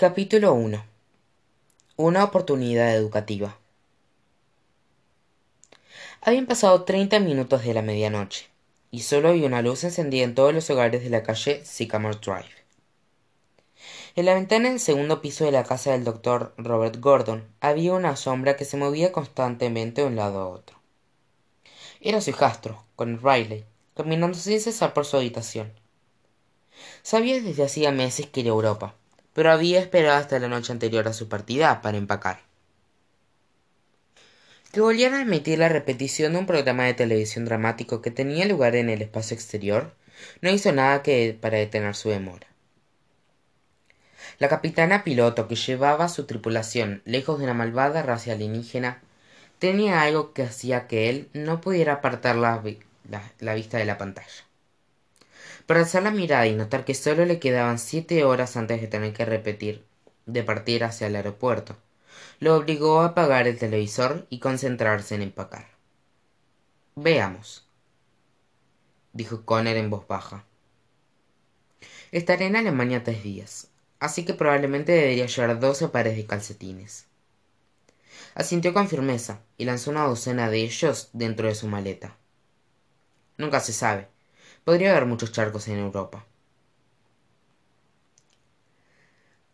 [0.00, 0.84] Capítulo 1
[1.96, 3.58] Una oportunidad educativa
[6.20, 8.46] Habían pasado treinta minutos de la medianoche,
[8.92, 12.46] y solo había una luz encendida en todos los hogares de la calle Sycamore Drive.
[14.14, 18.14] En la ventana del segundo piso de la casa del doctor Robert Gordon había una
[18.14, 20.76] sombra que se movía constantemente de un lado a otro.
[22.00, 23.64] Era su hijastro, con Riley,
[23.96, 25.72] caminando sin cesar por su habitación.
[27.02, 28.94] Sabía desde hacía meses que era Europa,
[29.38, 32.40] pero había esperado hasta la noche anterior a su partida para empacar.
[34.72, 38.74] Que volvieran a emitir la repetición de un programa de televisión dramático que tenía lugar
[38.74, 39.94] en el espacio exterior
[40.42, 42.48] no hizo nada que para detener su demora.
[44.40, 49.02] La capitana piloto que llevaba su tripulación lejos de una malvada raza alienígena
[49.60, 52.60] tenía algo que hacía que él no pudiera apartar la,
[53.38, 54.47] la vista de la pantalla.
[55.68, 59.12] Para alzar la mirada y notar que solo le quedaban siete horas antes de tener
[59.12, 59.84] que repetir
[60.24, 61.76] de partir hacia el aeropuerto,
[62.40, 65.66] lo obligó a apagar el televisor y concentrarse en empacar.
[66.94, 67.68] Veamos,
[69.12, 70.46] dijo Connor en voz baja.
[72.12, 73.68] Estaré en Alemania tres días,
[74.00, 77.04] así que probablemente debería llevar doce pares de calcetines.
[78.34, 82.16] Asintió con firmeza y lanzó una docena de ellos dentro de su maleta.
[83.36, 84.08] Nunca se sabe,
[84.68, 86.26] Podría haber muchos charcos en Europa.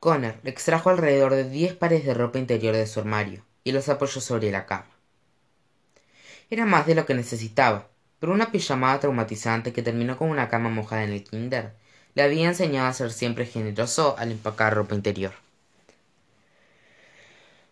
[0.00, 4.20] Connor extrajo alrededor de diez pares de ropa interior de su armario y los apoyó
[4.20, 4.88] sobre la cama.
[6.50, 7.86] Era más de lo que necesitaba,
[8.18, 11.74] pero una pijamada traumatizante que terminó con una cama mojada en el kinder
[12.16, 15.34] le había enseñado a ser siempre generoso al empacar ropa interior.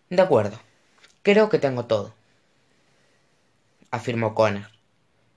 [0.09, 0.57] De acuerdo,
[1.23, 2.13] creo que tengo todo,
[3.91, 4.72] afirmó Connor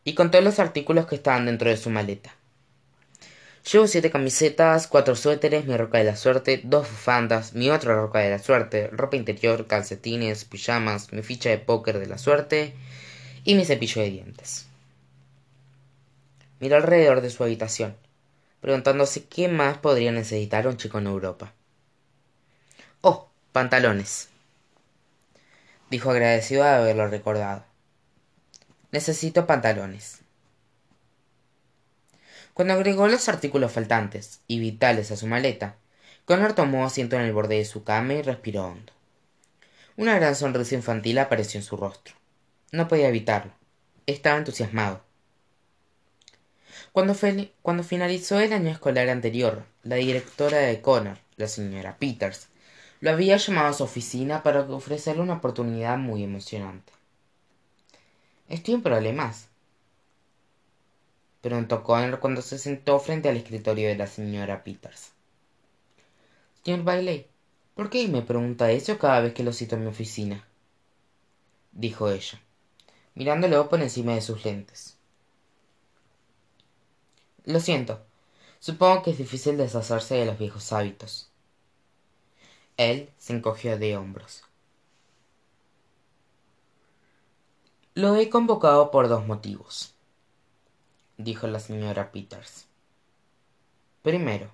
[0.07, 2.33] y contó los artículos que estaban dentro de su maleta.
[3.71, 8.21] Llevo siete camisetas, cuatro suéteres, mi roca de la suerte, dos bufandas, mi otra roca
[8.21, 12.73] de la suerte, ropa interior, calcetines, pijamas, mi ficha de póker de la suerte
[13.43, 14.69] y mi cepillo de dientes.
[16.61, 17.97] Miró alrededor de su habitación,
[18.61, 21.53] preguntándose qué más podría necesitar un chico en Europa.
[23.01, 24.29] Oh, pantalones,
[25.91, 27.65] dijo agradecido de haberlo recordado.
[28.93, 30.21] Necesito pantalones.
[32.55, 35.77] Cuando agregó los artículos faltantes y vitales a su maleta,
[36.25, 38.93] Connor tomó asiento en el borde de su cama y respiró hondo.
[39.97, 42.15] Una gran sonrisa infantil apareció en su rostro.
[42.73, 43.53] No podía evitarlo.
[44.07, 45.03] Estaba entusiasmado.
[46.93, 47.15] Cuando,
[47.85, 52.49] finalizó el año escolar anterior, la directora de Connor, la señora Peters,
[53.01, 56.96] lo había llamado a su oficina para ofrecerle una oportunidad muy emocionante.
[58.49, 59.49] Estoy en problemas.
[61.41, 65.13] Preguntó Connor cuando se sentó frente al escritorio de la señora Peters.
[66.65, 67.27] Señor Bailey,
[67.75, 70.47] ¿por qué me pregunta eso cada vez que lo cito en mi oficina?
[71.73, 72.41] dijo ella,
[73.15, 74.97] mirándolo por encima de sus lentes.
[77.45, 78.01] Lo siento.
[78.61, 81.31] Supongo que es difícil deshacerse de los viejos hábitos.
[82.77, 84.43] Él se encogió de hombros.
[87.97, 89.95] Lo he convocado por dos motivos,
[91.17, 92.67] dijo la señora Peters.
[94.03, 94.51] Primero,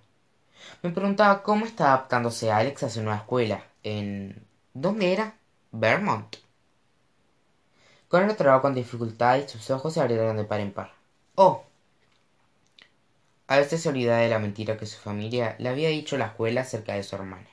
[0.80, 3.64] me preguntaba cómo está adaptándose Alex a su nueva escuela.
[3.82, 4.46] ¿En.
[4.74, 5.34] ¿Dónde era?
[5.72, 6.36] Vermont.
[8.06, 10.92] Connor trabó con dificultad y sus ojos se abrieron de par en par.
[11.34, 11.64] Oh.
[13.48, 16.26] A veces se olvidaba de la mentira que su familia le había dicho a la
[16.26, 17.48] escuela acerca de su hermana.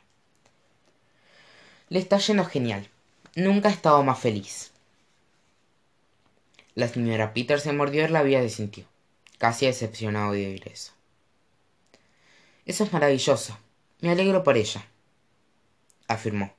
[1.88, 2.88] Le está yendo genial.
[3.36, 4.69] Nunca ha estado más feliz.
[6.80, 8.86] La señora Peter se mordió la labio y sintió,
[9.38, 10.94] casi decepcionado de oír eso.
[12.66, 13.58] Eso es maravilloso.
[14.00, 14.88] Me alegro por ella,
[16.08, 16.54] afirmó.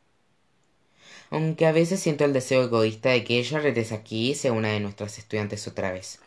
[1.31, 4.69] Aunque a veces siento el deseo egoísta de que ella regrese aquí y sea una
[4.69, 6.19] de nuestras estudiantes otra vez.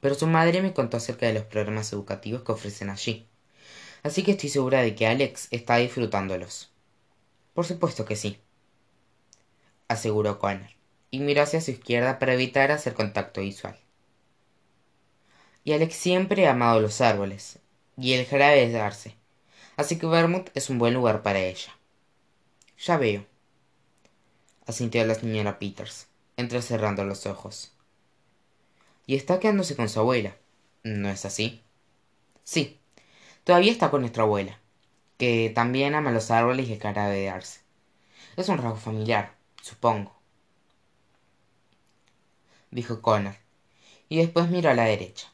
[0.00, 3.26] Pero su madre me contó acerca de los programas educativos que ofrecen allí.
[4.04, 6.70] Así que estoy segura de que Alex está disfrutándolos.
[7.52, 8.38] Por supuesto que sí,
[9.88, 10.77] aseguró Connor
[11.10, 13.76] y miró hacia su izquierda para evitar hacer contacto visual.
[15.64, 17.58] Y Alex siempre ha amado los árboles
[17.96, 19.14] y el jarabe de darse,
[19.76, 21.76] así que Vermouth es un buen lugar para ella.
[22.78, 23.26] Ya veo,
[24.66, 26.06] asintió la señora Peters,
[26.36, 27.72] entrecerrando los ojos.
[29.06, 30.36] Y está quedándose con su abuela,
[30.84, 31.62] ¿no es así?
[32.44, 32.78] Sí,
[33.44, 34.58] todavía está con nuestra abuela,
[35.16, 37.60] que también ama los árboles y el jarabe de darse.
[38.36, 40.17] Es un rasgo familiar, supongo
[42.70, 43.36] dijo Connor,
[44.08, 45.28] y después miró a la derecha.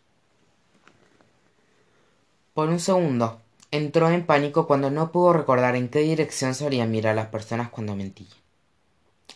[2.55, 3.41] Por un segundo,
[3.71, 7.97] entró en pánico cuando no pudo recordar en qué dirección solían mirar las personas cuando
[7.97, 8.39] mentían.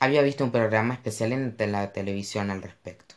[0.01, 3.17] Había visto un programa especial en la televisión al respecto.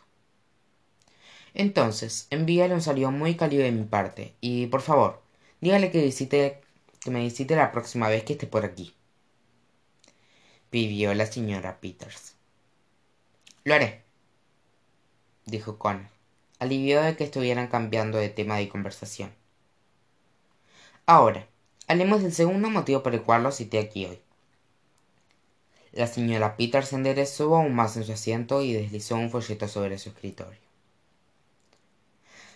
[1.53, 5.21] Entonces, envíale un saludo muy cálido de mi parte y, por favor,
[5.59, 6.61] dígale que visite
[7.01, 8.95] que me visite la próxima vez que esté por aquí.
[10.69, 12.35] Pidió la señora Peters.
[13.63, 14.03] Lo haré,
[15.45, 16.07] dijo Connor,
[16.59, 19.33] aliviado de que estuvieran cambiando de tema de conversación.
[21.05, 21.47] Ahora,
[21.87, 24.19] hablemos del segundo motivo por el cual lo cité aquí hoy.
[25.91, 30.09] La señora Peters enderezó aún más en su asiento y deslizó un folleto sobre su
[30.09, 30.59] escritorio.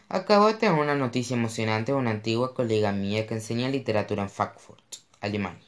[0.08, 4.30] Acabo de tener una noticia emocionante de una antigua colega mía que enseña literatura en
[4.30, 5.68] Frankfurt, Alemania.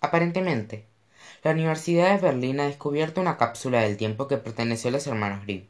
[0.00, 0.86] Aparentemente,
[1.44, 5.42] la Universidad de Berlín ha descubierto una cápsula del tiempo que perteneció a los hermanos
[5.44, 5.68] Grimm.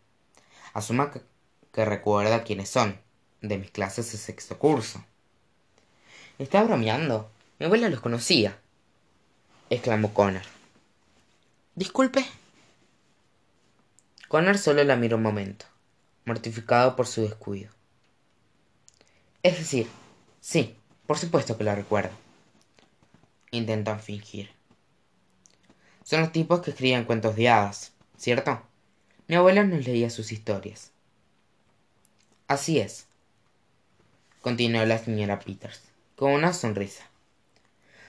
[0.72, 1.12] Asuma
[1.72, 2.98] que, recuerda quiénes son,
[3.40, 5.04] de mis clases de sexto curso.
[6.38, 7.30] Está bromeando.
[7.58, 8.58] Mi abuela los conocía.
[9.70, 10.42] exclamó Connor.
[11.74, 12.24] Disculpe.
[14.28, 15.66] Connor solo la miró un momento,
[16.24, 17.70] mortificado por su descuido.
[19.42, 19.88] Es decir,
[20.40, 20.76] sí,
[21.06, 22.12] por supuesto que la recuerdo.
[23.50, 24.50] Intentan fingir.
[26.04, 28.62] Son los tipos que escriben cuentos de hadas, ¿cierto?
[29.28, 30.90] Mi abuela nos leía sus historias.
[32.48, 33.06] Así es,
[34.40, 35.80] continuó la señora Peters,
[36.16, 37.04] con una sonrisa.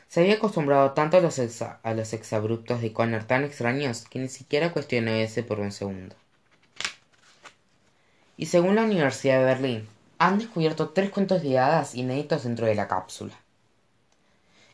[0.07, 4.30] Se había acostumbrado tanto a los, a los exabruptos de Connor tan extraños que ni
[4.30, 6.15] siquiera cuestionó ese por un segundo.
[8.36, 9.88] Y según la Universidad de Berlín,
[10.18, 13.33] han descubierto tres cuentos de hadas inéditos dentro de la cápsula.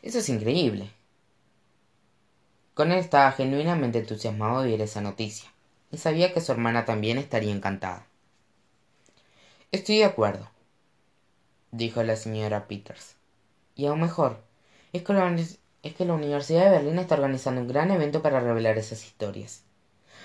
[0.02, 0.90] Eso es increíble.
[2.74, 5.50] Connor estaba genuinamente entusiasmado de oír esa noticia,
[5.90, 8.06] y sabía que su hermana también estaría encantada.
[9.72, 10.48] Estoy de acuerdo,
[11.70, 13.16] dijo la señora Peters.
[13.74, 14.42] Y aún mejor,
[14.92, 19.62] es que, la, Universidad de Berlín está organizando un gran evento para revelar esas historias.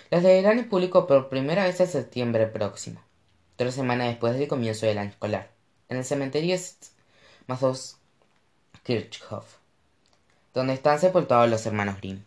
[0.10, 3.02] Las leerán en público por primera vez en septiembre próximo,
[3.56, 5.50] tres semanas después del comienzo del año escolar,
[5.90, 6.58] en el cementerio
[8.84, 9.58] Kirchhoff,
[10.54, 12.24] donde están sepultados los hermanos Grimm.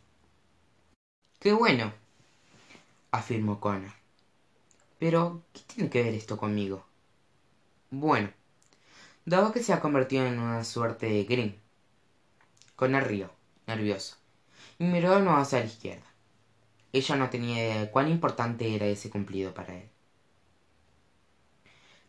[1.40, 1.92] ¡Qué bueno!
[3.10, 3.92] Afirmó Connor.
[4.98, 6.84] Pero, ¿qué tiene que ver esto conmigo?
[7.90, 8.30] Bueno,
[9.24, 11.54] dado que se ha convertido en una suerte de Grimm,
[12.76, 13.30] con el río,
[13.66, 14.16] nervioso,
[14.78, 16.06] y miró nuevo hacia la izquierda.
[16.92, 19.88] Ella no tenía idea de cuán importante era ese cumplido para él.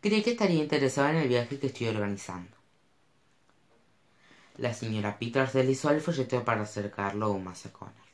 [0.02, 2.56] Creí que estaría interesado en el viaje que estoy organizando.
[4.58, 8.09] La señora Peters deslizó el folleto para acercarlo aún más a Connor.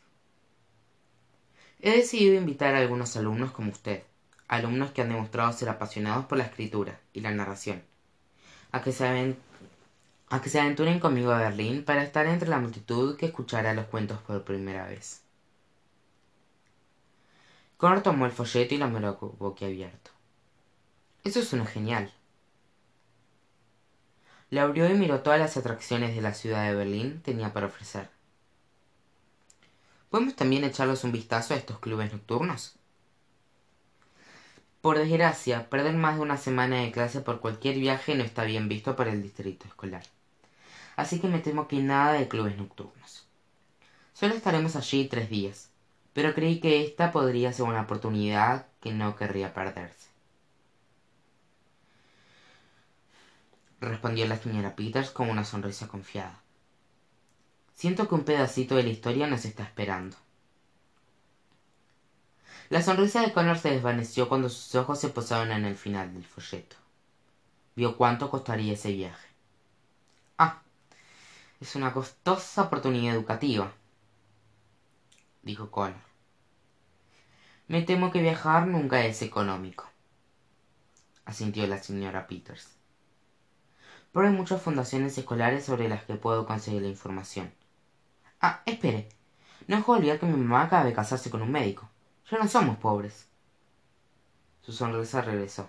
[1.82, 4.04] He decidido invitar a algunos alumnos como usted,
[4.48, 7.84] alumnos que han demostrado ser apasionados por la escritura y la narración,
[8.72, 9.06] a que se
[10.60, 14.88] aventuren conmigo a Berlín para estar entre la multitud que escuchará los cuentos por primera
[14.88, 15.22] vez.
[17.78, 20.12] Connor tomó el folleto y lo miró boquiabierto.
[21.24, 22.12] Eso suena genial.
[24.50, 28.15] Le abrió y miró todas las atracciones de la ciudad de Berlín tenía para ofrecer.
[30.16, 32.78] ¿Podemos también echarles un vistazo a estos clubes nocturnos?
[34.80, 38.70] Por desgracia, perder más de una semana de clase por cualquier viaje no está bien
[38.70, 40.04] visto para el distrito escolar
[40.96, 43.28] así que me temo que nada de clubes nocturnos.
[44.14, 45.70] Solo estaremos allí tres días,
[46.14, 50.08] pero creí que esta podría ser una oportunidad que no querría perderse.
[53.82, 56.45] Respondió la señora Peters con una sonrisa confiada.
[57.76, 60.16] Siento que un pedacito de la historia nos está esperando.
[62.70, 66.24] La sonrisa de Connor se desvaneció cuando sus ojos se posaron en el final del
[66.24, 66.78] folleto.
[67.76, 69.28] Vio cuánto costaría ese viaje.
[70.38, 70.62] Ah,
[71.60, 73.72] es una costosa oportunidad educativa,
[75.44, 76.00] dijo Connor.
[77.68, 79.86] Me temo que viajar nunca es económico,
[81.26, 82.70] asintió la señora Peters.
[84.14, 87.52] Pero hay muchas fundaciones escolares sobre las que puedo conseguir la información.
[88.48, 89.10] Ah, espere.
[89.68, 91.90] No es olvidar que mi mamá acaba de casarse con un médico.
[92.30, 93.28] Ya no somos pobres.
[94.62, 95.68] Su sonrisa regresó.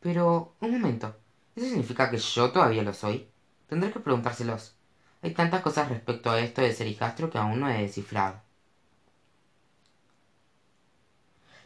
[0.00, 1.14] Pero, un momento.
[1.54, 3.28] ¿Eso significa que yo todavía lo soy?
[3.68, 4.74] Tendré que preguntárselos.
[5.22, 8.40] Hay tantas cosas respecto a esto de ser hijastro que aún no he descifrado.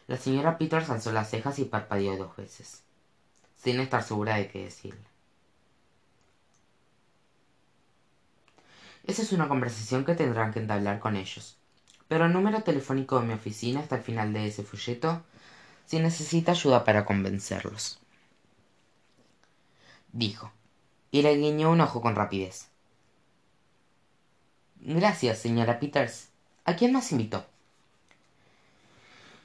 [0.05, 2.83] La señora Peters alzó las cejas y parpadeó dos veces,
[3.55, 5.10] sin estar segura de qué decirle.
[9.05, 11.57] Esa es una conversación que tendrán que entablar con ellos.
[12.07, 15.23] Pero el número telefónico de mi oficina está al final de ese folleto
[15.85, 17.99] si necesita ayuda para convencerlos.
[20.13, 20.51] Dijo,
[21.11, 22.67] y le guiñó un ojo con rapidez.
[24.79, 26.29] Gracias, señora Peters.
[26.65, 27.45] ¿A quién más invitó?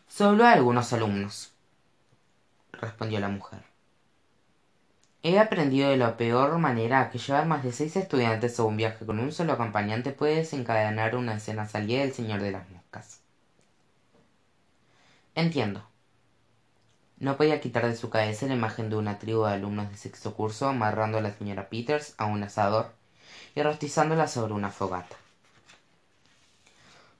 [0.08, 1.52] Solo a algunos alumnos,
[2.72, 3.75] respondió la mujer.
[5.28, 9.04] He aprendido de la peor manera que llevar más de seis estudiantes a un viaje
[9.04, 13.18] con un solo acompañante puede desencadenar una escena salida del Señor de las Moscas.
[15.34, 15.84] Entiendo.
[17.18, 20.32] No podía quitar de su cabeza la imagen de una tribu de alumnos de sexto
[20.32, 22.92] curso amarrando a la señora Peters a un asador
[23.56, 25.16] y rostizándola sobre una fogata.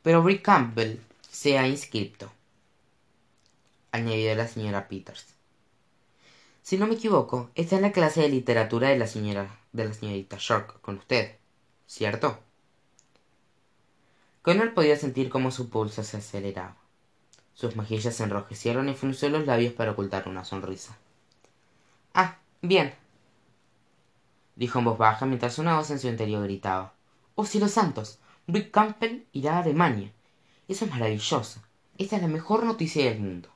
[0.05, 2.31] Pero Rick Campbell se ha inscrito,
[3.91, 5.36] añadió la señora Peters.
[6.66, 9.94] Si no me equivoco, está en la clase de literatura de la señora de la
[9.94, 11.37] señorita Shark con usted,
[11.87, 12.40] ¿cierto?
[14.42, 16.76] Connor podía sentir cómo su pulso se aceleraba.
[17.54, 20.99] Sus mejillas se enrojecieron y frunció los labios para ocultar una sonrisa.
[22.14, 22.92] Ah, bien,
[24.56, 26.94] dijo en voz baja mientras una voz en su interior gritaba.
[27.37, 28.18] ¡Oh cielos santos!
[28.49, 30.11] Rick Campbell irá a Alemania.
[30.66, 31.62] Eso es maravilloso.
[31.96, 33.56] Esta es la mejor noticia del mundo.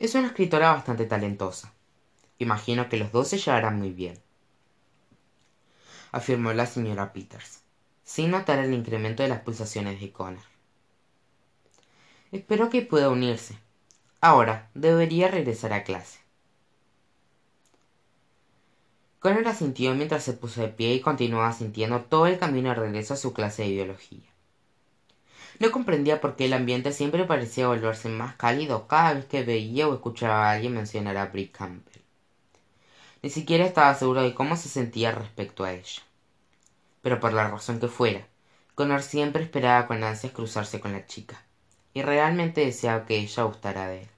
[0.00, 1.74] Es una escritora bastante talentosa.
[2.38, 4.18] Imagino que los dos se llevarán muy bien.
[6.10, 7.60] Afirmó la señora Peters,
[8.02, 10.42] sin notar el incremento de las pulsaciones de Connor.
[12.32, 13.58] Espero que pueda unirse.
[14.22, 16.18] Ahora, debería regresar a clase.
[19.18, 23.12] Connor asintió mientras se puso de pie y continuaba sintiendo todo el camino de regreso
[23.12, 24.29] a su clase de biología.
[25.60, 29.88] No comprendía por qué el ambiente siempre parecía volverse más cálido cada vez que veía
[29.88, 32.02] o escuchaba a alguien mencionar a Brick Campbell.
[33.22, 36.02] Ni siquiera estaba seguro de cómo se sentía respecto a ella.
[37.02, 38.26] Pero por la razón que fuera,
[38.74, 41.44] Connor siempre esperaba con ansias cruzarse con la chica
[41.92, 44.08] y realmente deseaba que ella gustara de él.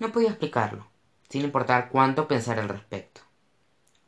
[0.00, 0.88] No podía explicarlo,
[1.28, 3.20] sin importar cuánto pensara al respecto.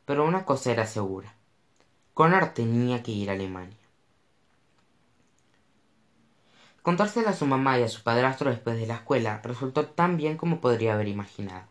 [0.05, 1.33] Pero una cosa era segura.
[2.13, 3.82] Connor tenía que ir a Alemania.
[6.83, 10.37] Contárselo a su mamá y a su padrastro después de la escuela resultó tan bien
[10.37, 11.67] como podría haber imaginado.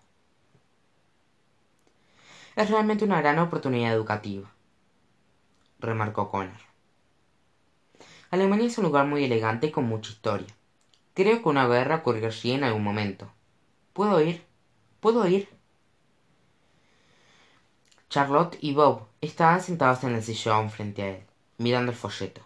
[2.56, 4.50] Es realmente una gran oportunidad educativa,
[5.80, 6.56] remarcó Connor.
[8.30, 10.48] Alemania es un lugar muy elegante y con mucha historia.
[11.13, 13.30] Creo que una guerra ocurrió allí en algún momento.
[13.91, 14.46] ¿Puedo ir?
[15.01, 15.50] ¿Puedo ir?
[18.10, 21.24] Charlotte y Bob estaban sentados en el sillón frente a él,
[21.58, 22.41] mirando el folleto.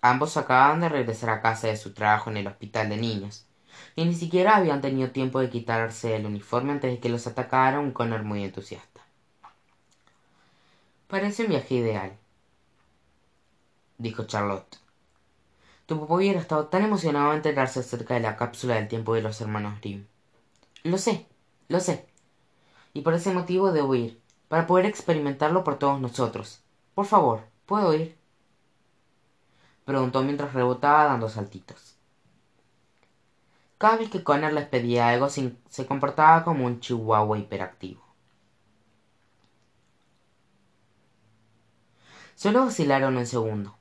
[0.00, 3.46] Ambos acababan de regresar a casa de su trabajo en el hospital de niños,
[3.94, 7.80] y ni siquiera habían tenido tiempo de quitarse el uniforme antes de que los atacara
[7.80, 9.00] un Connor muy entusiasta.
[11.08, 12.12] Parece un viaje ideal,
[13.98, 14.78] dijo Charlotte.
[15.86, 19.22] Tu papá hubiera estado tan emocionado de enterarse acerca de la cápsula del tiempo de
[19.22, 20.06] los hermanos Grimm.
[20.82, 21.26] Lo sé,
[21.68, 22.06] lo sé.
[22.92, 26.60] Y por ese motivo debo ir, para poder experimentarlo por todos nosotros.
[26.94, 28.16] Por favor, ¿puedo ir?
[29.86, 31.96] Preguntó mientras rebotaba dando saltitos.
[33.78, 38.04] Cada vez que Connor les pedía algo se comportaba como un chihuahua hiperactivo.
[42.34, 43.76] Solo oscilaron un segundo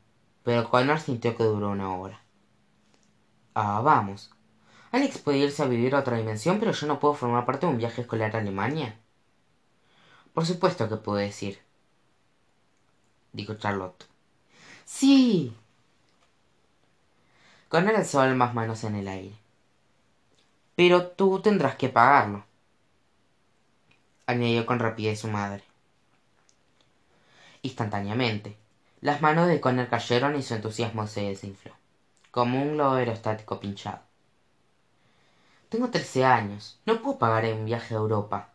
[0.45, 2.21] pero Connor sintió que duró una hora.
[3.55, 4.31] Ah, vamos.
[4.91, 7.71] Alex puede irse a vivir a otra dimensión, pero yo no puedo formar parte de
[7.71, 8.99] un viaje escolar a Alemania.
[10.35, 11.59] Por supuesto que puedo decir,
[13.33, 14.05] dijo Charlotte.
[14.85, 15.55] Sí.
[17.75, 19.35] Connor alzó ambas manos en el aire.
[20.77, 22.45] Pero tú tendrás que pagarlo,
[24.25, 25.61] añadió con rapidez su madre.
[27.63, 28.55] Instantáneamente,
[29.01, 31.73] las manos de Connor cayeron y su entusiasmo se desinfló,
[32.31, 33.99] como un globo aerostático pinchado.
[35.67, 36.79] Tengo trece años.
[36.85, 38.53] No puedo pagar un viaje a Europa.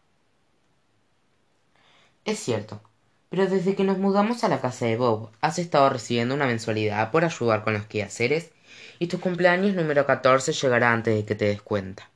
[2.25, 2.81] Es cierto,
[3.29, 7.11] pero desde que nos mudamos a la casa de Bob, has estado recibiendo una mensualidad
[7.11, 8.53] por ayudar con los quehaceres
[8.99, 12.09] y tu cumpleaños número catorce llegará antes de que te des cuenta.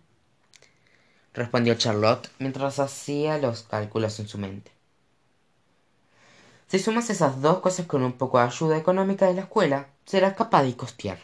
[1.33, 4.71] Respondió Charlotte mientras hacía los cálculos en su mente.
[6.69, 10.35] Si sumas esas dos cosas con un poco de ayuda económica de la escuela, serás
[10.35, 11.19] capaz de costear.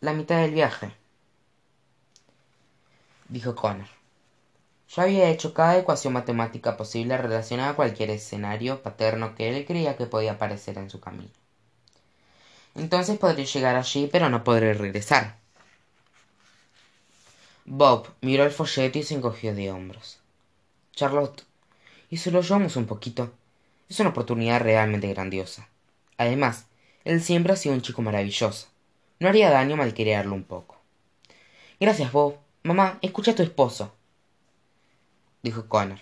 [0.00, 0.92] La mitad del viaje,
[3.28, 3.88] dijo Connor.
[4.88, 9.96] Ya había hecho cada ecuación matemática posible relacionada a cualquier escenario paterno que él creía
[9.96, 11.30] que podía aparecer en su camino.
[12.76, 15.38] Entonces podré llegar allí, pero no podré regresar.
[17.64, 20.20] Bob miró el folleto y se encogió de hombros.
[20.92, 21.44] Charlotte,
[22.10, 23.32] ¿y si lo llevamos un poquito?
[23.88, 25.68] Es una oportunidad realmente grandiosa.
[26.18, 26.66] Además,
[27.04, 28.68] él siempre ha sido un chico maravilloso.
[29.18, 30.76] No haría daño malcriarlo un poco.
[31.80, 32.36] Gracias, Bob.
[32.62, 33.94] Mamá, escucha a tu esposo.
[35.42, 36.00] dijo Connor,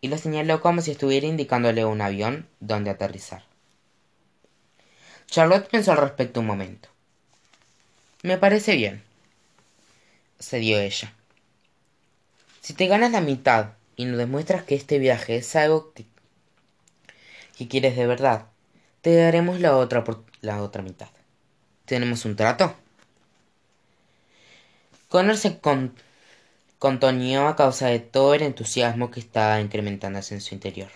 [0.00, 3.51] y lo señaló como si estuviera indicándole un avión donde aterrizar.
[5.32, 6.90] Charlotte pensó al respecto un momento.
[8.22, 9.02] Me parece bien,
[10.38, 11.14] se dio ella.
[12.60, 16.04] Si te ganas la mitad y nos demuestras que este viaje es algo que,
[17.66, 18.48] quieres de verdad,
[19.00, 20.04] te daremos la otra,
[20.42, 21.08] la otra mitad.
[21.86, 22.76] ¿Tenemos un trato?
[25.08, 25.58] Connor se
[26.78, 30.90] contoneó a causa de todo el entusiasmo que estaba incrementándose en su interior.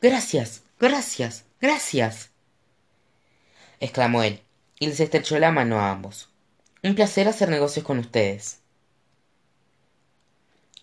[0.00, 2.29] Gracias, gracias, gracias.
[3.80, 4.42] Exclamó él,
[4.78, 6.28] y les estrechó la mano a ambos.
[6.82, 8.60] Un placer hacer negocios con ustedes.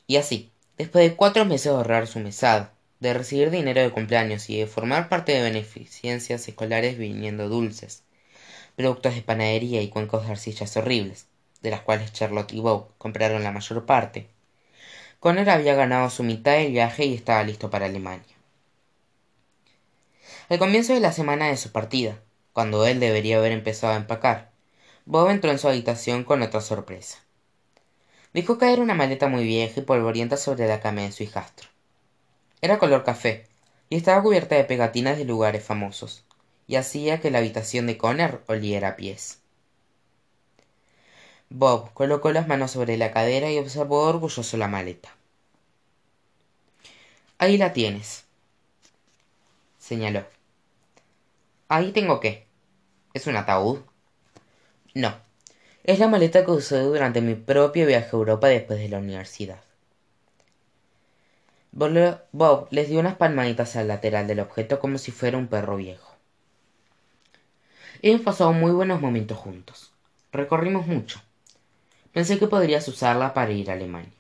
[0.07, 4.49] Y así, después de cuatro meses de ahorrar su mesada, de recibir dinero de cumpleaños
[4.49, 8.03] y de formar parte de beneficencias escolares viniendo dulces,
[8.75, 11.27] productos de panadería y cuencos de arcillas horribles,
[11.61, 14.27] de las cuales Charlotte y Bob compraron la mayor parte.
[15.19, 18.35] Connor había ganado su mitad del viaje y estaba listo para Alemania.
[20.49, 22.19] Al comienzo de la semana de su partida,
[22.57, 24.49] cuando él debería haber empezado a empacar,
[25.05, 27.19] Bob entró en su habitación con otra sorpresa.
[28.33, 31.69] Dejó caer una maleta muy vieja y polvorienta sobre la cama de su hijastro.
[32.59, 33.45] Era color café
[33.91, 36.23] y estaba cubierta de pegatinas de lugares famosos,
[36.65, 39.37] y hacía que la habitación de Connor oliera a pies.
[41.51, 45.15] Bob colocó las manos sobre la cadera y observó orgulloso la maleta.
[47.37, 48.25] Ahí la tienes,
[49.77, 50.25] señaló.
[51.69, 52.46] ¿Ahí tengo qué?
[53.17, 53.79] ¿Es un ataúd?
[54.93, 55.15] No,
[55.83, 59.59] es la maleta que usé durante mi propio viaje a Europa después de la universidad.
[61.71, 66.13] Bob les dio unas palmaditas al lateral del objeto como si fuera un perro viejo.
[68.03, 69.91] Hemos pasado muy buenos momentos juntos.
[70.31, 71.19] Recorrimos mucho.
[72.13, 74.13] Pensé que podrías usarla para ir a Alemania.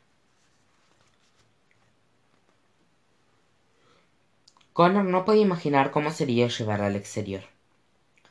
[4.73, 7.43] Connor no podía imaginar cómo sería llevar al exterior.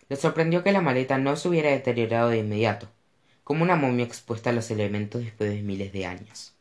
[0.09, 2.88] Le sorprendió que la maleta no se hubiera deteriorado de inmediato,
[3.45, 6.55] como una momia expuesta a los elementos después de miles de años.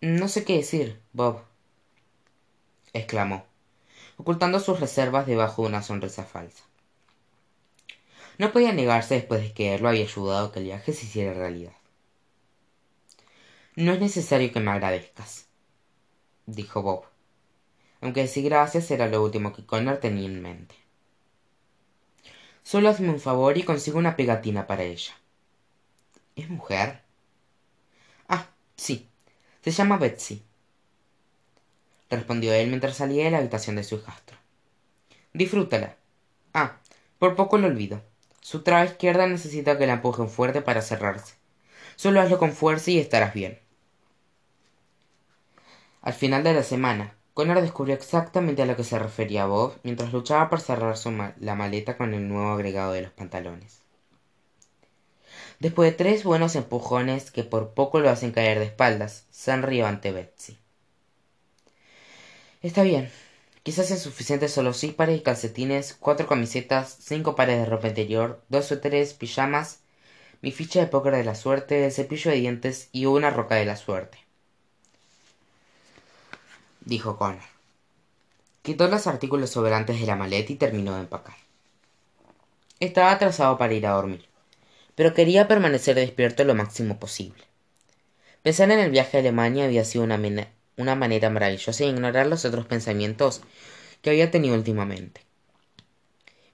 [0.00, 1.42] No sé qué decir, Bob,
[2.92, 3.44] exclamó,
[4.16, 6.64] ocultando sus reservas debajo de una sonrisa falsa.
[8.38, 11.06] No podía negarse después de que él lo había ayudado a que el viaje se
[11.06, 11.72] hiciera realidad.
[13.74, 15.46] No es necesario que me agradezcas,
[16.46, 17.04] dijo Bob,
[18.00, 20.74] aunque decir gracias era lo último que Connor tenía en mente.
[22.68, 25.14] Solo hazme un favor y consigo una pegatina para ella.
[26.36, 27.00] ¿Es mujer?
[28.28, 28.44] Ah,
[28.76, 29.08] sí.
[29.64, 30.42] Se llama Betsy.
[32.10, 34.36] Respondió él mientras salía de la habitación de su hijastro.
[35.32, 35.96] Disfrútala.
[36.52, 36.76] Ah,
[37.18, 38.02] por poco lo olvido.
[38.42, 41.36] Su traba izquierda necesita que la empujen fuerte para cerrarse.
[41.96, 43.58] Solo hazlo con fuerza y estarás bien.
[46.02, 50.12] Al final de la semana, Connor descubrió exactamente a lo que se refería Bob mientras
[50.12, 50.96] luchaba por cerrar
[51.38, 53.78] la maleta con el nuevo agregado de los pantalones.
[55.60, 60.10] Después de tres buenos empujones que por poco lo hacen caer de espaldas, sonrió ante
[60.10, 60.58] Betsy.
[62.60, 63.08] Está bien.
[63.62, 68.42] Quizás sea suficiente solo seis pares de calcetines, cuatro camisetas, cinco pares de ropa interior,
[68.48, 69.78] dos o tres pijamas,
[70.42, 73.64] mi ficha de póker de la suerte, el cepillo de dientes y una roca de
[73.64, 74.27] la suerte
[76.88, 77.42] dijo Connor.
[78.62, 81.36] Quitó los artículos sobrantes de la maleta y terminó de empacar.
[82.80, 84.24] Estaba atrasado para ir a dormir,
[84.94, 87.44] pero quería permanecer despierto lo máximo posible.
[88.42, 92.66] Pensar en el viaje a Alemania había sido una, manera maravillosa de ignorar los otros
[92.66, 93.42] pensamientos
[94.00, 95.20] que había tenido últimamente.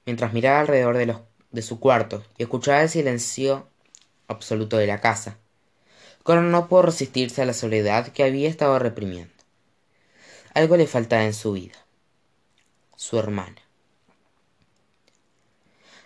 [0.04, 1.16] Mientras miraba alrededor de,
[1.52, 3.68] de su cuarto y escuchaba el silencio
[4.26, 5.38] absoluto de la casa,
[6.24, 9.33] Connor no pudo resistirse a la soledad que había estado reprimiendo.
[10.54, 11.74] Algo le faltaba en su vida.
[12.96, 13.60] Su hermana.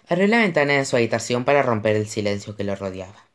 [0.09, 3.27] Abrió la ventana de su habitación para romper el silencio que lo rodeaba.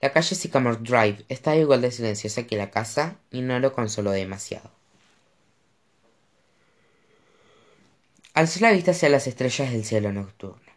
[0.00, 4.12] La calle Sycamore Drive estaba igual de silenciosa que la casa y no lo consoló
[4.12, 4.70] demasiado.
[8.32, 10.72] Alzó la vista hacia las estrellas del cielo nocturno.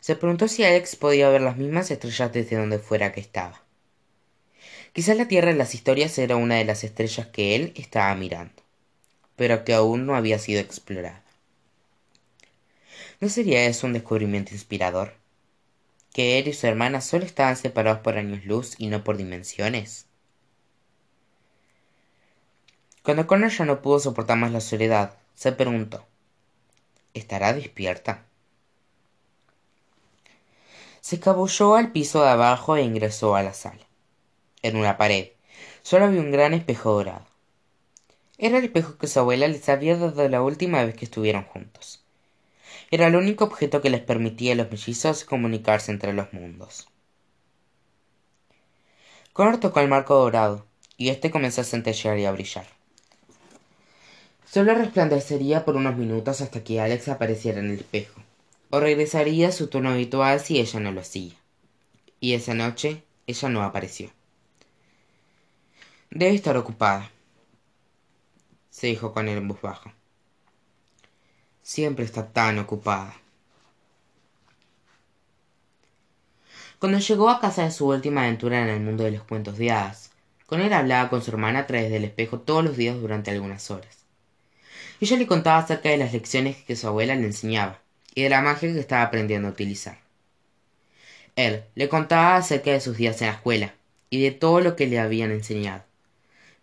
[0.00, 3.67] Se preguntó si Alex podía ver las mismas estrellas desde donde fuera que estaba.
[4.98, 8.64] Quizás la Tierra en las historias era una de las estrellas que él estaba mirando,
[9.36, 11.22] pero que aún no había sido explorada.
[13.20, 15.14] ¿No sería eso un descubrimiento inspirador?
[16.12, 20.06] ¿Que él y su hermana solo estaban separados por años luz y no por dimensiones?
[23.04, 26.04] Cuando Connor ya no pudo soportar más la soledad, se preguntó
[27.14, 28.24] ¿Estará despierta?
[31.00, 33.87] Se escabulló al piso de abajo e ingresó a la sala
[34.62, 35.28] en una pared.
[35.82, 37.26] Solo había un gran espejo dorado.
[38.38, 42.04] Era el espejo que su abuela les había dado la última vez que estuvieron juntos.
[42.90, 46.88] Era el único objeto que les permitía a los mellizos comunicarse entre los mundos.
[49.32, 50.66] Connor tocó el marco dorado,
[50.96, 52.66] y éste comenzó a centellear y a brillar.
[54.50, 58.20] Solo resplandecería por unos minutos hasta que Alex apareciera en el espejo,
[58.70, 61.34] o regresaría a su tono habitual si ella no lo hacía.
[62.20, 64.10] Y esa noche ella no apareció.
[66.10, 67.10] Debe estar ocupada,
[68.70, 69.94] se dijo con él en voz baja.
[71.62, 73.14] Siempre está tan ocupada.
[76.78, 79.70] Cuando llegó a casa de su última aventura en el mundo de los cuentos de
[79.70, 80.10] hadas,
[80.46, 83.70] con él hablaba con su hermana a través del espejo todos los días durante algunas
[83.70, 83.98] horas.
[85.00, 87.80] Ella le contaba acerca de las lecciones que su abuela le enseñaba
[88.14, 89.98] y de la magia que estaba aprendiendo a utilizar.
[91.36, 93.74] Él le contaba acerca de sus días en la escuela
[94.08, 95.84] y de todo lo que le habían enseñado,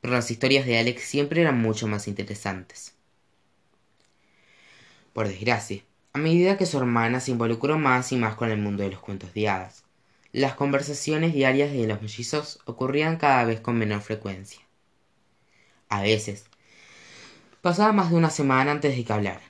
[0.06, 2.94] pero las historias de Alex siempre eran mucho más interesantes.
[5.14, 5.82] Por desgracia,
[6.14, 9.00] a medida que su hermana se involucró más y más con el mundo de los
[9.00, 9.52] cuentos de
[10.32, 14.62] las conversaciones diarias de los mellizos ocurrían cada vez con menor frecuencia.
[15.90, 16.46] A veces,
[17.64, 19.42] pasaba más de una semana antes de que hablara.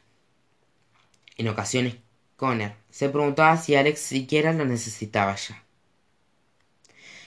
[1.36, 1.98] En ocasiones,
[2.38, 5.64] Connor se preguntaba si Alex siquiera lo necesitaba ya.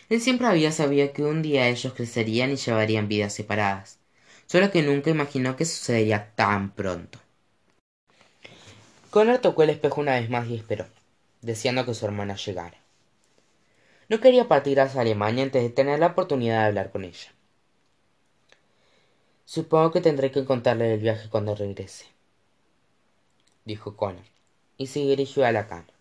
[0.08, 3.98] Él siempre había sabido que un día ellos crecerían y llevarían vidas separadas,
[4.46, 7.18] solo que nunca imaginó que sucedería tan pronto.
[9.10, 10.86] Connor tocó el espejo una vez más y esperó,
[11.42, 12.78] deseando que su hermana llegara.
[14.08, 17.32] No quería partir hacia Alemania antes de tener la oportunidad de hablar con ella.
[19.44, 22.06] Supongo que tendré que contarle el viaje cuando regrese,
[23.64, 24.24] dijo Connor,
[24.78, 25.97] y se dirigió a la cama.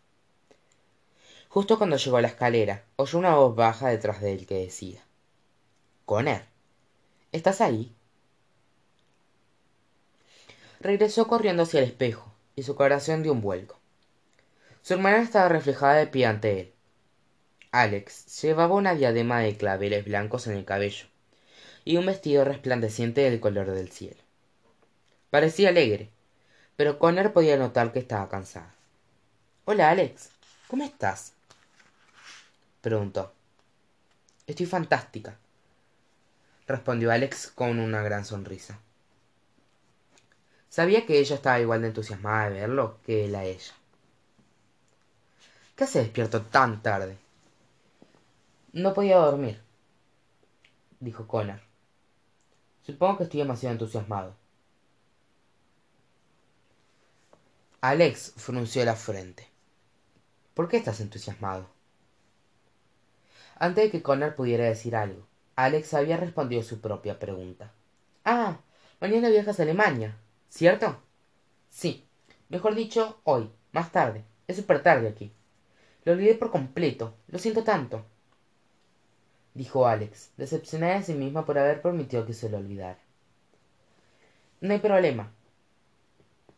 [1.50, 5.02] Justo cuando llegó a la escalera, oyó una voz baja detrás de él que decía
[6.06, 6.42] Connor,
[7.32, 7.94] ¿estás ahí?
[10.80, 13.80] Regresó corriendo hacia el espejo, y su corazón dio un vuelco.
[14.82, 16.74] Su hermana estaba reflejada de pie ante él.
[17.72, 21.08] Alex llevaba una diadema de claveles blancos en el cabello
[21.84, 24.22] y un vestido resplandeciente del color del cielo.
[25.30, 26.10] Parecía alegre,
[26.76, 28.74] pero Connor podía notar que estaba cansada.
[29.66, 30.30] Hola, Alex.
[30.68, 31.34] ¿Cómo estás?
[32.82, 33.34] Preguntó.
[34.46, 35.38] Estoy fantástica,
[36.68, 38.80] respondió Alex con una gran sonrisa.
[40.70, 43.74] Sabía que ella estaba igual de entusiasmada de verlo que él a ella.
[45.76, 47.18] ¿Qué hace despierto tan tarde?
[48.74, 49.62] No podía dormir,
[51.00, 51.62] dijo Connor.
[52.86, 54.36] Supongo que estoy demasiado entusiasmado.
[57.82, 59.48] Alex frunció la frente.
[60.54, 61.77] ¿Por qué estás entusiasmado?
[63.60, 67.72] Antes de que Connor pudiera decir algo, Alex había respondido su propia pregunta.
[68.24, 68.60] Ah,
[69.02, 70.16] mañana viajas a Alemania.
[70.50, 70.98] ¿Cierto?
[71.70, 72.06] Sí.
[72.50, 74.24] Mejor dicho, hoy, más tarde.
[74.48, 75.32] Es súper tarde aquí.
[76.06, 77.16] Lo olvidé por completo.
[77.28, 78.06] Lo siento tanto.
[79.54, 83.00] Dijo Alex, decepcionada de sí misma por haber permitido que se lo olvidara.
[84.62, 85.32] No hay problema,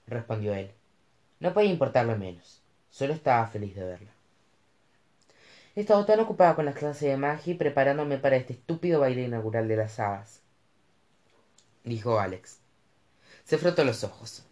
[0.06, 0.72] respondió él.
[1.40, 2.62] No podía importarle menos.
[2.90, 4.12] Solo estaba feliz de verla.
[5.80, 9.24] He estado tan ocupada con las clases de magia y preparándome para este estúpido baile
[9.24, 10.42] inaugural de las hadas,
[11.86, 12.60] dijo Alex.
[13.46, 14.44] Se frotó los ojos.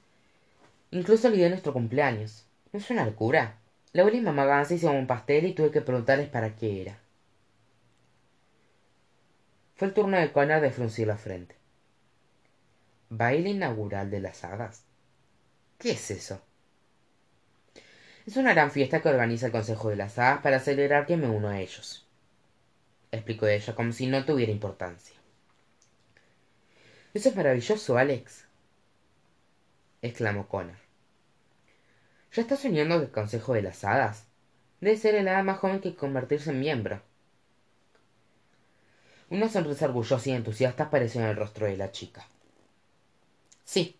[0.89, 2.45] Incluso olvidé nuestro cumpleaños.
[2.71, 3.57] ¿No es una locura?
[3.91, 6.97] La abuela y mamá se hicieron un pastel y tuve que preguntarles para qué era.
[9.75, 11.57] Fue el turno de Connor de fruncir la frente.
[13.09, 14.85] ¿Baile inaugural de las hadas?
[15.77, 16.39] ¿Qué es eso?
[18.27, 21.29] Es una gran fiesta que organiza el Consejo de las Hadas para celebrar que me
[21.29, 22.05] uno a ellos,
[23.09, 25.15] explicó ella como si no tuviera importancia.
[27.13, 28.43] Eso es maravilloso, Alex
[30.01, 30.75] exclamó Connor.
[32.33, 34.25] ¿Ya estás uniendo el Consejo de las Hadas?
[34.81, 37.01] Debe ser el hada más joven que convertirse en miembro.
[39.29, 42.27] Una sonrisa orgullosa y entusiasta apareció en el rostro de la chica.
[43.63, 43.95] Sí,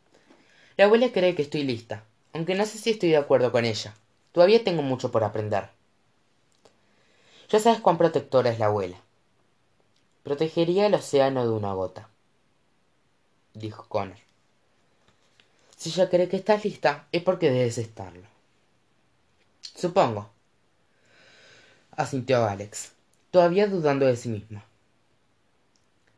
[0.75, 3.93] la abuela cree que estoy lista, aunque no sé si estoy de acuerdo con ella.
[4.31, 5.69] Todavía tengo mucho por aprender.
[7.49, 8.97] Ya sabes cuán protectora es la abuela.
[10.23, 12.09] Protegería el océano de una gota,
[13.53, 14.17] dijo Connor.
[15.77, 18.27] Si ella cree que estás lista, es porque debes estarlo.
[19.61, 20.29] Supongo.
[21.91, 22.91] Asintió Alex,
[23.31, 24.65] todavía dudando de sí misma.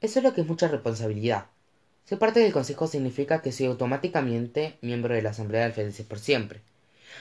[0.01, 1.45] Eso es lo que es mucha responsabilidad.
[2.05, 6.19] Ser parte del consejo significa que soy automáticamente miembro de la Asamblea de Felices por
[6.19, 6.61] siempre,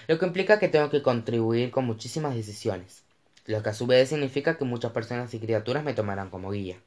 [0.06, 3.02] lo que implica que tengo que contribuir con muchísimas decisiones,
[3.46, 6.78] lo que a su vez significa que muchas personas y criaturas me tomarán como guía.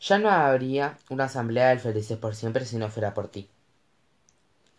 [0.00, 3.48] Ya no habría una asamblea del felices por siempre si no fuera por ti,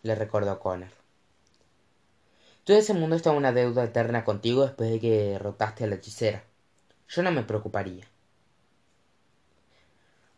[0.03, 0.89] le recordó Connor.
[2.63, 5.95] Todo ese mundo está en una deuda eterna contigo después de que derrotaste a la
[5.95, 6.43] hechicera.
[7.07, 8.05] Yo no me preocuparía.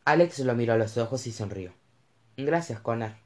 [0.05, 1.73] Alex lo miró a los ojos y sonrió.
[2.37, 3.22] Gracias, Connor.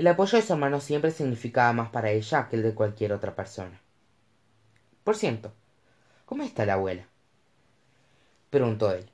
[0.00, 3.36] El apoyo de su hermano siempre significaba más para ella que el de cualquier otra
[3.36, 3.82] persona.
[5.04, 5.52] Por cierto,
[6.24, 7.06] ¿cómo está la abuela?
[8.48, 9.10] preguntó él.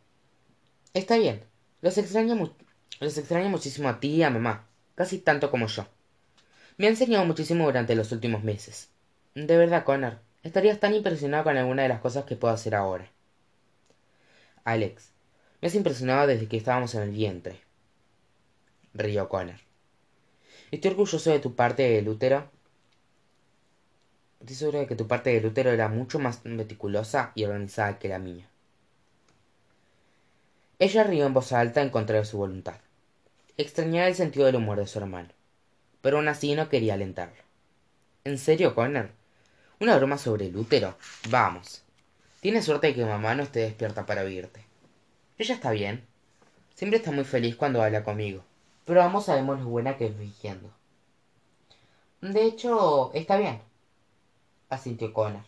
[0.95, 1.43] Está bien.
[1.83, 2.55] Los extraño,
[3.01, 5.89] los extraño muchísimo a ti y a mamá, casi tanto como yo.
[6.77, 8.89] Me ha enseñado muchísimo durante los últimos meses.
[9.35, 13.11] De verdad, Connor, estarías tan impresionado con alguna de las cosas que puedo hacer ahora.
[14.63, 15.11] Alex,
[15.61, 17.59] me has impresionado desde que estábamos en el vientre.
[18.95, 19.66] Rió Connor.
[20.77, 22.51] Estoy orgulloso de tu parte del útero.
[24.41, 28.09] Estoy seguro de que tu parte del útero era mucho más meticulosa y organizada que
[28.09, 28.47] la mía.
[30.79, 32.77] Ella rió en voz alta en contra de su voluntad.
[33.57, 35.31] Extrañaba el sentido del humor de su hermano,
[36.03, 37.43] pero aún así no quería alentarlo.
[38.25, 39.09] ¿En serio, Connor?
[39.81, 40.99] ¿Una broma sobre el útero?
[41.31, 41.85] Vamos.
[42.41, 44.61] Tienes suerte de que mamá no esté despierta para oírte.
[45.39, 46.05] Ella está bien.
[46.75, 48.45] Siempre está muy feliz cuando habla conmigo,
[48.87, 50.71] pero ambos sabemos lo buena que es fingiendo.
[52.23, 53.61] De hecho, está bien,
[54.71, 55.43] asintió Connor.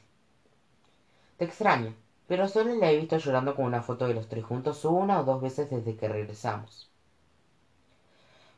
[1.38, 1.94] Te extraño,
[2.27, 5.24] pero solo la he visto llorando con una foto de los tres juntos una o
[5.24, 6.90] dos veces desde que regresamos.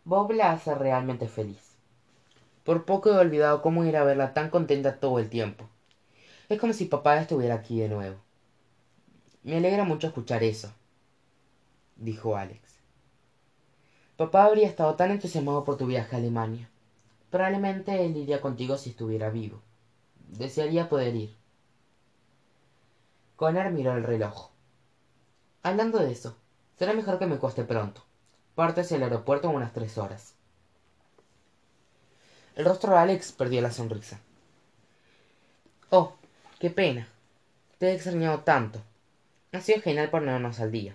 [0.05, 1.77] Bob la hace realmente feliz.
[2.65, 5.69] Por poco he olvidado cómo ir a verla tan contenta todo el tiempo.
[6.49, 8.17] Es como si papá estuviera aquí de nuevo.
[9.43, 10.73] Me alegra mucho escuchar eso,
[11.97, 12.70] dijo Alex.
[14.21, 16.69] Papá habría estado tan entusiasmado por tu viaje a Alemania.
[17.31, 19.63] Probablemente él iría contigo si estuviera vivo.
[20.29, 21.35] Desearía poder ir.
[23.37, 24.51] Connor miró el reloj.
[25.63, 26.37] Hablando de eso,
[26.79, 28.03] será mejor que me cueste pronto.
[28.55, 30.35] Parte hacia el aeropuerto en unas tres horas.
[32.57, 34.21] El rostro de Alex perdió la sonrisa.
[35.89, 36.13] Oh,
[36.59, 37.09] qué pena.
[37.79, 38.83] Te he extrañado tanto.
[39.53, 40.95] Ha sido genial ponernos al día,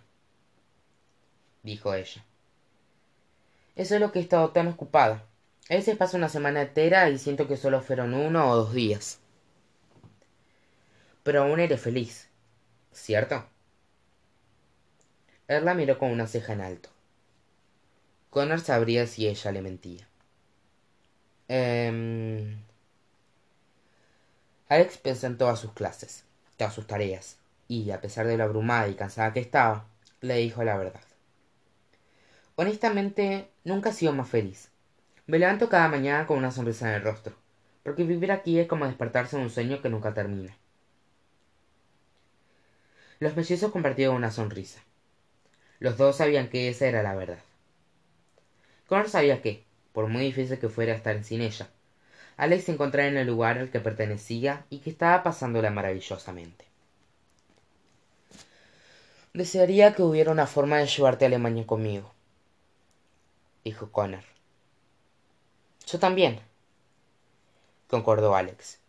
[1.64, 2.24] dijo ella.
[3.76, 5.24] Eso es lo que he estado tan ocupada.
[5.70, 9.20] A veces paso una semana entera y siento que solo fueron uno o dos días.
[11.24, 12.30] Pero aún eres feliz.
[12.96, 13.46] ¿cierto?
[15.48, 16.90] Él la miró con una ceja en alto.
[18.32, 20.08] Connor sabría si ella le mentía.
[21.48, 22.58] Eh...
[24.68, 26.24] Alex pensó en todas sus clases,
[26.58, 29.86] todas sus tareas, y a pesar de lo abrumada y cansada que estaba,
[30.22, 31.02] le dijo la verdad.
[32.58, 34.70] Honestamente, nunca he sido más feliz.
[35.28, 37.36] Me levanto cada mañana con una sonrisa en el rostro,
[37.84, 40.56] porque vivir aquí es como despertarse en un sueño que nunca termina.
[43.20, 44.80] Los mellizos compartieron una sonrisa.
[45.80, 47.40] Los dos sabían que esa era la verdad.
[48.88, 51.68] Connor sabía que, por muy difícil que fuera estar sin ella,
[52.38, 56.66] Alex se encontraba en el lugar al que pertenecía y que estaba pasándola maravillosamente.
[59.34, 62.15] Desearía que hubiera una forma de llevarte a Alemania conmigo,
[63.66, 64.24] dijo Connor.
[65.86, 66.40] Yo también,
[67.90, 68.80] concordó Alex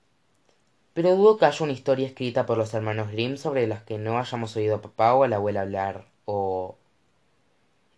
[0.97, 4.19] pero dudo que haya una historia escrita por los hermanos Grimm sobre las que no
[4.19, 6.79] hayamos oído a papá o a la abuela hablar, o...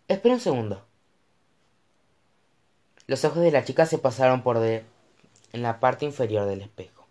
[0.09, 0.85] Espera un segundo.
[3.07, 4.83] Los ojos de la chica se pasaron por de...
[5.53, 7.07] en la parte inferior del espejo.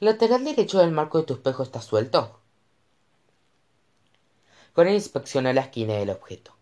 [0.00, 2.38] ¿El lateral derecho del marco de tu espejo está suelto?
[4.74, 6.54] Con él inspeccionó la esquina del objeto.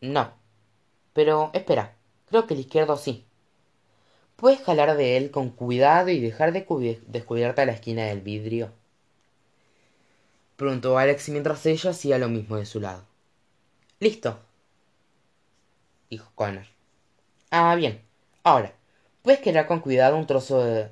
[0.00, 0.32] No.
[1.14, 1.94] Pero, espera,
[2.28, 3.24] creo que el izquierdo sí.
[4.36, 6.66] ¿Puedes jalar de él con cuidado y dejar de
[7.06, 8.72] descubierta la esquina del vidrio?
[10.56, 13.04] Preguntó Alex mientras ella hacía lo mismo de su lado.
[14.00, 14.38] Listo,
[16.10, 16.66] dijo Connor.
[17.50, 18.02] Ah, bien.
[18.42, 18.74] Ahora,
[19.22, 20.90] puedes quedar con cuidado un trozo de.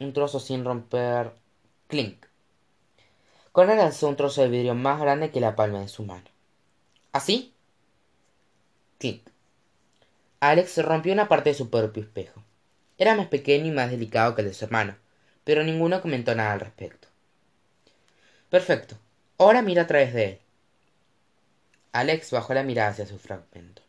[0.00, 1.32] un trozo sin romper.
[1.88, 2.26] Clink.
[3.52, 6.24] Connor lanzó un trozo de vidrio más grande que la palma de su mano.
[7.12, 7.54] ¿Así?
[8.98, 9.31] Clink.
[10.42, 12.42] Alex rompió una parte de su propio espejo.
[12.98, 14.96] Era más pequeño y más delicado que el de su hermano,
[15.44, 17.06] pero ninguno comentó nada al respecto.
[18.50, 18.96] Perfecto.
[19.38, 20.38] Ahora mira a través de él.
[21.92, 23.82] Alex bajó la mirada hacia su fragmento.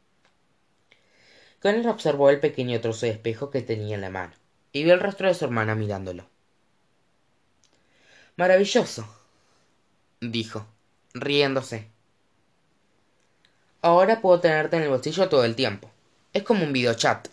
[1.59, 4.33] Connor observó el pequeño trozo de espejo que tenía en la mano
[4.71, 6.29] y vio el rostro de su hermana mirándolo.
[8.35, 9.07] Maravilloso,
[10.21, 10.67] dijo,
[11.15, 11.89] riéndose.
[13.81, 15.89] Ahora puedo tenerte en el bolsillo todo el tiempo.
[16.33, 17.29] Es como un videochat.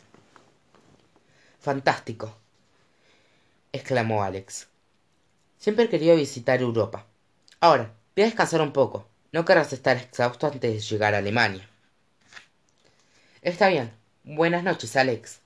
[1.58, 2.36] Fantástico.
[3.72, 4.68] exclamó Alex.
[5.58, 7.06] Siempre he querido visitar Europa.
[7.60, 9.06] Ahora, voy a descansar un poco.
[9.32, 11.68] No querrás estar exhausto antes de llegar a Alemania.
[13.42, 13.92] Está bien.
[14.22, 15.40] Buenas noches, Alex,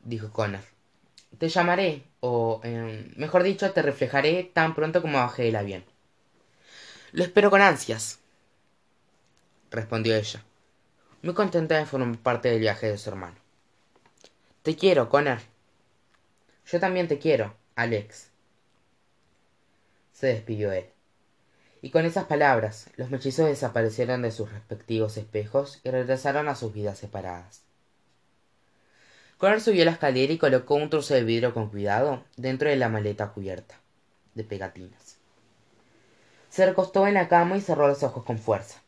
[0.00, 0.60] dijo Connor.
[1.38, 5.84] Te llamaré, o em, mejor dicho, te reflejaré tan pronto como baje el avión.
[7.12, 8.18] Lo espero con ansias,
[9.70, 10.42] respondió ella,
[11.22, 13.36] muy contenta de formar parte del viaje de su hermano.
[14.62, 15.38] Te quiero, Connor.
[16.66, 18.28] Yo también te quiero, Alex.
[20.12, 20.86] Se despidió él.
[21.80, 26.72] Y con esas palabras, los mellizos desaparecieron de sus respectivos espejos y regresaron a sus
[26.72, 27.62] vidas separadas.
[29.38, 32.88] Connor subió la escalera y colocó un trozo de vidrio con cuidado dentro de la
[32.88, 33.74] maleta cubierta
[34.34, 35.18] de pegatinas.
[36.48, 38.80] Se recostó en la cama y cerró los ojos con fuerza,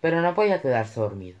[0.00, 1.38] pero no podía quedarse dormido.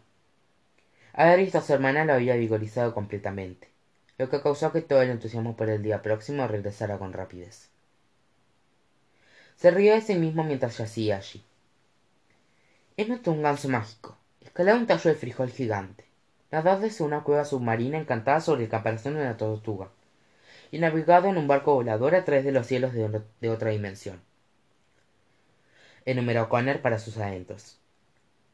[1.14, 3.68] Haber visto a su hermana lo había vigorizado completamente,
[4.16, 7.68] lo que causó que todo el entusiasmo por el día próximo regresara con rapidez.
[9.56, 11.44] Se rió de sí mismo mientras yacía allí.
[12.96, 16.04] He notado un ganso mágico, escalado un tallo de frijol gigante,
[16.50, 19.90] nadado desde una cueva submarina encantada sobre el caparazón de una tortuga,
[20.70, 24.20] y navegado en un barco volador a través de los cielos de, otra dimensión.
[26.06, 27.81] Enumeró Conner para sus adentros.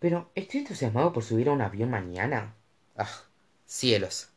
[0.00, 2.54] Pero estoy entusiasmado por subir a un avión mañana.
[2.96, 3.08] Ah,
[3.66, 4.30] cielos.